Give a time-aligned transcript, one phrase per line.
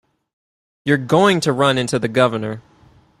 [0.83, 2.63] You're going to run into the Governor.